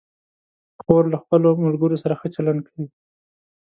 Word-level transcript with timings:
خور 0.81 1.03
له 1.13 1.17
خپلو 1.23 1.49
ملګرو 1.65 2.01
سره 2.03 2.13
ښه 2.19 2.27
چلند 2.35 2.61
کوي. 2.67 2.87